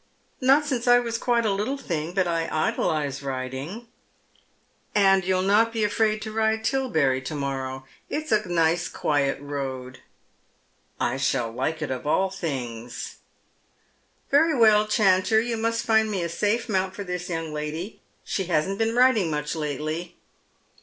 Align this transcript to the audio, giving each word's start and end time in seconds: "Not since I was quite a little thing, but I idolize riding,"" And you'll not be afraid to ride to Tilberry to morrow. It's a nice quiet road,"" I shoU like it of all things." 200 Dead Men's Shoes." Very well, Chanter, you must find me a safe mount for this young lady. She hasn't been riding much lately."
"Not 0.41 0.65
since 0.65 0.87
I 0.87 0.97
was 0.97 1.19
quite 1.19 1.45
a 1.45 1.51
little 1.53 1.77
thing, 1.77 2.13
but 2.15 2.25
I 2.25 2.49
idolize 2.51 3.21
riding,"" 3.21 3.87
And 4.95 5.23
you'll 5.23 5.43
not 5.43 5.71
be 5.71 5.83
afraid 5.83 6.23
to 6.23 6.31
ride 6.31 6.63
to 6.63 6.69
Tilberry 6.89 7.21
to 7.21 7.35
morrow. 7.35 7.85
It's 8.09 8.31
a 8.31 8.49
nice 8.49 8.89
quiet 8.89 9.39
road,"" 9.39 9.99
I 10.99 11.17
shoU 11.17 11.51
like 11.51 11.83
it 11.83 11.91
of 11.91 12.07
all 12.07 12.31
things." 12.31 13.17
200 14.31 14.31
Dead 14.31 14.31
Men's 14.31 14.31
Shoes." 14.31 14.31
Very 14.31 14.57
well, 14.59 14.87
Chanter, 14.87 15.39
you 15.39 15.55
must 15.55 15.85
find 15.85 16.09
me 16.09 16.23
a 16.23 16.29
safe 16.29 16.67
mount 16.67 16.95
for 16.95 17.03
this 17.03 17.29
young 17.29 17.53
lady. 17.53 18.01
She 18.23 18.45
hasn't 18.45 18.79
been 18.79 18.95
riding 18.95 19.29
much 19.29 19.55
lately." 19.55 20.17